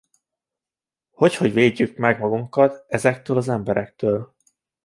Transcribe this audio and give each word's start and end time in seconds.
Hogy 1.11 1.35
hogy 1.35 1.53
védjük 1.53 1.97
meg 1.97 2.19
magunkat 2.19 2.85
ezektől 2.87 3.37
az 3.37 3.47
emberektől? 3.49 4.35